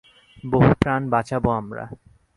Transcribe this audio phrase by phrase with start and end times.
[0.43, 1.83] বহু প্রাণ বাঁচাবো আমরা।